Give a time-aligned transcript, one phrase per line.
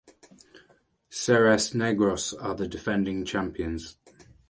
[1.11, 3.97] Ceres–Negros are the defending champions.